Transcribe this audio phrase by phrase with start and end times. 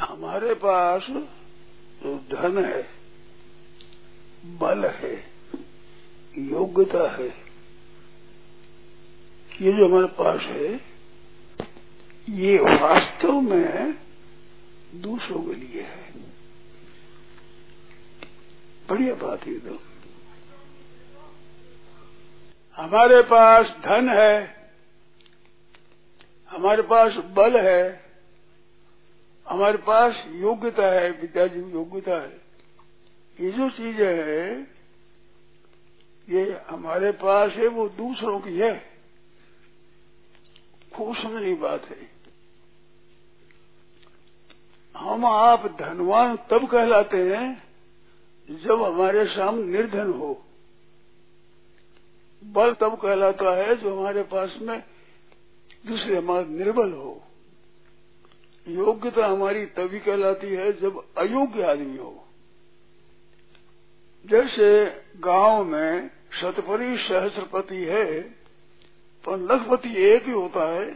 [0.00, 1.06] हमारे पास
[2.32, 2.97] धन है
[4.46, 5.24] बल है,
[6.38, 7.48] योग्यता है।
[9.60, 10.80] ये जो हमारे पास है,
[12.28, 13.98] ये वास्तव में
[14.94, 16.12] दूसरों के लिए है।
[18.88, 19.82] बढ़िया बात है तो।
[22.76, 24.58] हमारे पास धन है,
[26.50, 28.04] हमारे पास बल है,
[29.48, 32.47] हमारे पास योग्यता है विद्या जी योग्यता है।
[33.40, 34.60] ये जो चीज़ है,
[36.28, 38.84] ये हमारे पास है, वो दूसरों की है।
[40.94, 42.10] खूब समझने बात है।
[44.96, 47.62] हम आप धनवान तब कहलाते हैं,
[48.50, 50.44] जब हमारे सामने निर्धन हो।
[52.44, 54.84] बल तब कहलाता है, जो हमारे पास में
[55.86, 57.22] दूसरे हमारे निर्बल हो।
[58.68, 62.27] योग्यता हमारी तभी कहलाती है, जब अयोग्य आदमी हो।
[64.24, 64.68] जैसे
[65.20, 68.20] गाँव में शतपरी सहस्रपति है,
[69.24, 70.88] पर लखपति एक ही होता है,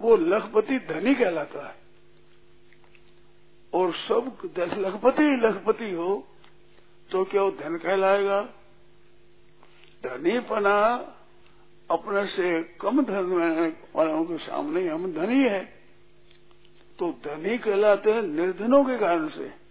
[0.00, 1.74] वो लखपति धनी कहलाता है।
[3.72, 4.36] और सब
[4.78, 6.26] लखपति ही लखपति हो
[7.10, 8.42] तो क्या वो धन कहलाएगा?
[10.04, 10.76] धनीपना
[11.90, 15.64] अपने से कम धन वालों के सामने हम धनी है।
[16.98, 19.61] तो धनी कहलाते हैं निर्धनों के कारण से।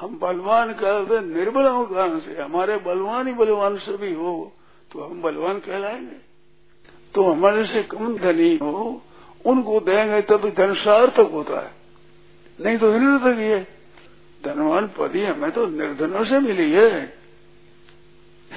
[0.00, 2.42] हम बलवान कहते हैं निर्बलों के कारण से?
[2.42, 4.52] हमारे बलवान ही बलवान से भी हो।
[4.92, 6.28] तो हम बलवान कहलाएँगे।
[7.14, 9.02] तो हमारे से कम धनी हो,
[9.46, 11.70] उनको देंगे तभी धन सार्थक होता है।
[12.60, 13.66] नहीं तो निर्थक ही है
[14.44, 17.14] धनवान पदी हमें तो निर्धनों से मिली है।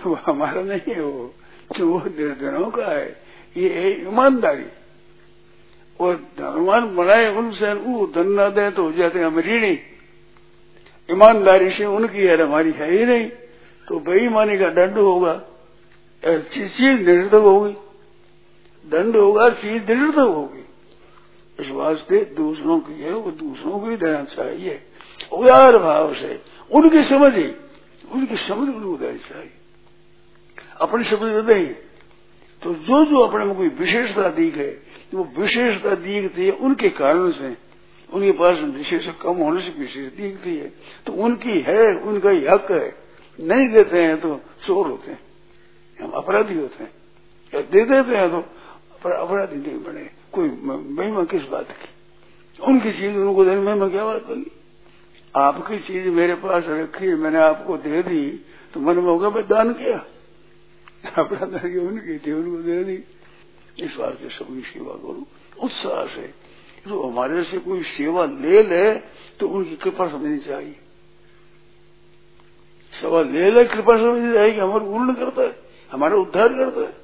[0.05, 1.33] वो हमारा नहीं है वो
[1.77, 3.23] जो वो निर्धनों का है।
[3.57, 4.65] ये है ईमानदारी।
[5.99, 9.79] और धनवान बनाए उनसे वो धन न दे तो हो जाते हम ऋणी।
[11.11, 13.29] ईमानदारी से उनकी है, हमारी है ही नहीं।
[13.87, 15.33] तो बेईमानी का दंड होगा।
[16.23, 17.73] चीज़ निरर्थक होगी।
[18.85, 20.65] दंड होगा चीज़ निरर्थक होगी।
[21.59, 24.81] इस वास्ते दूसरों की है, वो दूसरों को ही देना चाहिए
[25.33, 27.47] उदार भाव से, उनकी समझ ही,
[28.11, 29.51] उनकी समझ उनको देनी चाहिए
[30.81, 31.67] अपनी समझ तो नहीं
[32.63, 34.71] तो जो जो अपने में कोई विशेषता दिख है,
[35.13, 37.70] वो विशेषता दिखती है उनके कारण से।
[38.13, 40.73] उनके पास विशेष कम होने से विशेष दिखती है
[41.05, 42.95] तो उनकी है, उनका ही हक है।
[43.39, 45.19] नहीं देते हैं तो चोर होते हैं।
[46.01, 46.91] हम अपराधी होते हैं।
[47.55, 48.41] या दे देते हैं तो
[49.11, 50.49] अपराधी नहीं बने। कोई
[50.93, 51.89] महिमा किस बात की?
[52.63, 54.51] उनकी चीज़, उनको देने महिमा क्या बात होगी
[55.35, 59.73] आपकी चीज़ मेरे पास रखी, मैंने आपको दे दी तो मन में होगा मैं दान
[59.73, 59.97] किया।
[61.05, 63.03] दान उनकी थी, उनको दे दी।
[63.79, 65.25] इस बात से सबकी सेवा करूँ।
[65.63, 66.40] उत्साह से
[66.85, 68.93] जो हमारे से कोई सेवा ले ले
[69.39, 70.75] तो उनकी कृपा समझनी चाहिए।
[72.93, 75.55] सेवा ले ले, कृपा समझनी चाहिए हमारा पूर्ण करता है,
[75.89, 76.99] हमारा उद्धार करता है।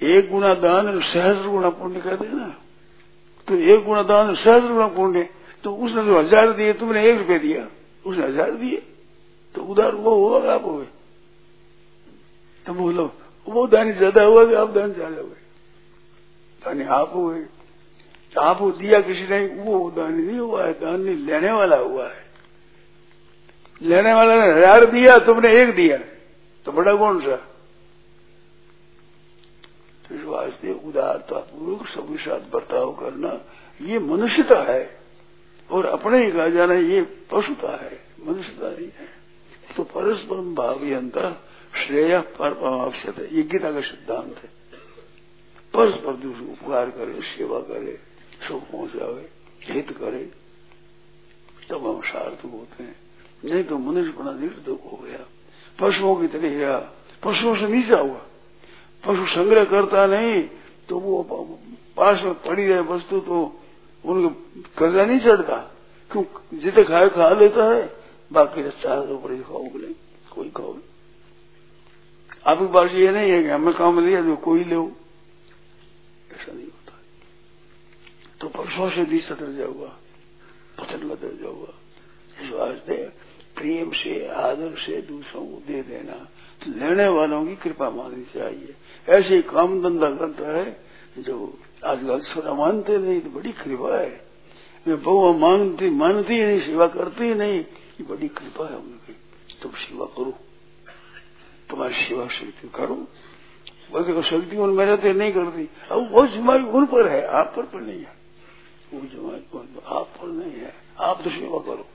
[0.00, 2.54] एक गुना दान सहस्र गुना पुण्य कहते हैं ना
[3.48, 5.28] तो एक गुना दान सहस्र गुना पुण्य
[5.64, 7.66] तो उसने जो हज़ार दिए, तुमने एक रुपये दिया,
[8.04, 8.82] उसने हज़ार दिए
[9.54, 10.86] तो उधार वो हुआ आप हुए
[12.66, 13.04] तो बोलो,
[13.46, 15.39] वो दानी ज़्यादा हुआ कि आप दान ज़्यादा हुए
[16.64, 17.46] दानी आप हुए।
[18.38, 22.24] आप दिया किसी ने, वो दानी नहीं हुआ है, दानी लेने वाला हुआ है।
[23.82, 25.98] लेने वाला ने हज़ार दिया, तुमने एक दिया।
[26.66, 27.36] तो बड़ा कौन सा?
[30.08, 33.40] तो इस वास्ते उदारता पूर्वक सबके साथ बर्ताव करना,
[33.80, 35.00] ये मनुष्यता है।
[35.70, 39.20] और अपने ही कहा जाना, ये पशुता है, मनुष्यता नहीं है।
[39.76, 41.42] तो परस्पर भावी अंतर
[41.86, 42.52] श्रेय पर
[43.18, 44.59] है ये गीता का सिद्धांत है।
[45.80, 47.98] परस्पर दूसरे उपकार करे सेवा करे
[48.46, 49.28] सुख पहुंचावे
[49.64, 50.24] हित करे
[51.70, 52.96] तब हम सार्थक होते हैं
[53.44, 55.24] नहीं तो मनुष्य बड़ा निर्धक हो गया
[55.78, 56.76] पशुओं की तरह गया
[57.22, 58.20] पशुओं से नीचा हुआ
[59.04, 60.42] पशु संग्रह करता नहीं
[60.88, 61.22] तो वो
[61.96, 63.40] पास में पड़ी रहे वस्तु तो
[64.04, 64.28] उनको
[64.78, 65.58] कर्जा नहीं चढ़ता
[66.10, 66.24] क्यों
[66.58, 67.82] जितने खाए खा लेता है
[68.30, 69.94] बाकी चार तो बड़ी बोले
[70.30, 70.78] कोई खाओ
[72.46, 74.76] आपकी बात ये नहीं है कि हमें काम लिया जो कोई ले
[76.30, 76.98] ऐसा नहीं होता
[78.40, 79.98] तो परसों से नीचा दर्जा जाऊँगा
[80.78, 81.72] पतन दर्जा हुआ
[82.42, 86.12] इस वास्ते प्रेम से, आदर से दूसरों को दे देना।
[86.60, 88.74] तो लेने वालों की कृपा माननी चाहिए।
[89.08, 90.80] ऐसे काम धंधा करता है,
[91.18, 94.30] जो आजकल थोड़ा मानते नहीं तो बड़ी कृपा है।
[94.88, 99.16] मैं बहु मानती मानती नहीं, सेवा करती नहीं ये बड़ी कृपा है उनकी।
[99.62, 100.38] तुम सेवा करो।
[101.70, 102.94] तुम्हारी सेवा शक्ति करो।
[103.92, 107.52] बल्कि तो शक्ति उन मेरे तो नहीं करती। अब वो ज़िम्मेदारी उन पर है, आप
[107.56, 108.19] पर पर नहीं है।
[108.94, 111.86] वो ज़िम्मेदारी आप फल नहीं है। आप तो सेवा करो।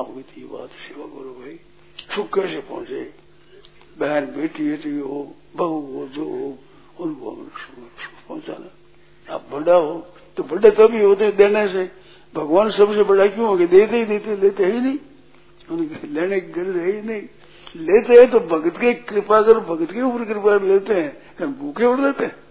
[0.00, 1.58] आपकी तो ये बात, सेवा करो भाई।
[2.16, 3.12] सुख कैसे पहुँचे?
[3.98, 6.58] बहन बेटी बेटी हो, बहू हो, जो हो,
[7.04, 11.90] उनको हम सुख पहुंचाना। आप बड़ा हो तो बड़े तभी होते देने से।
[12.34, 13.66] भगवान सबसे बड़ा क्यों होंगे?
[13.66, 14.98] देते ही देते, लेते ही नहीं।
[15.70, 17.22] उनके लेने की गरज है ही नहीं।
[17.76, 22.00] लेते हैं तो भगत की कृपा कर, भगत के ऊपर कृपा लेते हैं। भूखे उड़
[22.00, 22.43] देते हैं।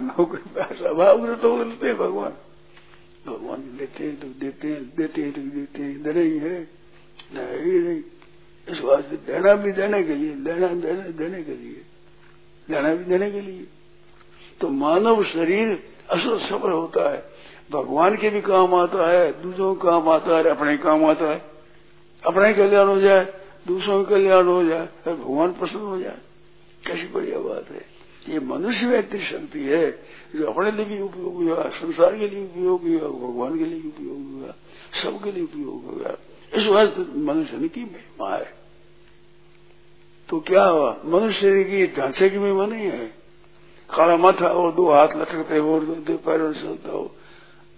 [0.00, 2.32] स्वभाव तो लेते हैं भगवान
[3.26, 6.68] भगवान लेते हैं तो देते हैं देते हैं तो देते हैं देने ही है
[7.34, 8.02] नहीं
[8.72, 11.82] इस वास्ते देना भी देने के लिए देना देने देने के लिए
[12.70, 13.66] लेना भी देने के लिए
[14.60, 17.36] तो मानव शरीर असल सफल होता है
[17.72, 21.42] भगवान के भी काम आता है, दूसरों का काम आता है, अपने काम आता है,
[22.26, 23.24] अपने कल्याण हो जाए,
[23.66, 26.18] दूसरों का कल्याण हो जाए, भगवान प्रसन्न हो जाए।
[26.86, 27.95] कैसी बढ़िया बात है।
[28.28, 29.90] ये मनुष्य व्यक्ति शक्ति है,
[30.36, 34.32] जो अपने लिए भी उपयोगी हुआ, संसार के लिए उपयोगी हुआ, भगवान के लिए उपयोगी
[34.34, 34.54] हुआ,
[35.02, 36.16] सबके लिए उपयोग होगा
[36.54, 38.54] इस वास्ते मनुष्य की महिमा है।
[40.28, 40.90] तो क्या हुआ?
[41.04, 43.06] मनुष्य की ढांचे की महिमा नहीं है।
[43.90, 47.14] काला माथा और दो हाथ लटकते हो, दो पैरों से चलता हो,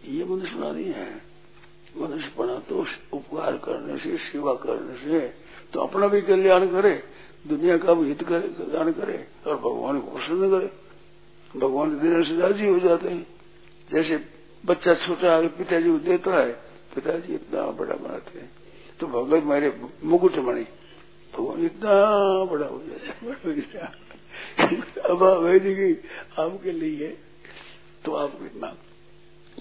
[0.04, 1.10] ये मनुष्य नहीं है।
[1.96, 5.20] मनुष्य बना तो उपकार करने से, सेवा करने से
[5.72, 7.02] तो अपना भी कल्याण करे
[7.48, 10.70] दुनिया का भी हित करे, कल्याण करे और भगवान को प्रसन्न करे।
[11.56, 13.26] भगवान देने से राज़ी हो जाते हैं।
[13.92, 14.16] जैसे
[14.66, 16.52] बच्चा छोटा आगे पिताजी को देता है,
[16.94, 18.50] पिताजी इतना बड़ा बनाते हैं।
[19.00, 19.72] तो भगवत मेरे
[20.04, 20.64] मुकुट मणि,
[21.34, 21.94] भगवान इतना
[22.44, 23.08] बड़ा हो जाता
[23.82, 23.98] है
[25.04, 25.94] अब वेदी
[26.38, 27.08] आपके लिए
[28.04, 28.74] तो आपको इतना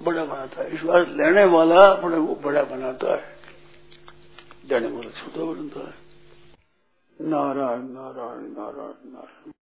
[0.03, 3.23] बड़ा बनाता है। बार लेने वाला अपने को बड़ा बनाता है।
[4.69, 6.06] देने वाला छोटा बनता है।
[7.19, 8.15] Nara, not
[8.55, 9.53] Nara, not.